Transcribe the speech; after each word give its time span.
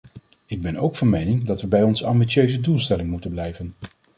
Ik 0.45 0.61
ben 0.61 0.75
ook 0.77 0.95
van 0.95 1.09
mening 1.09 1.43
dat 1.45 1.61
we 1.61 1.67
bij 1.67 1.83
onze 1.83 2.05
ambitieuze 2.05 2.59
doelstelling 2.59 3.09
moeten 3.09 3.31
blijven. 3.31 3.75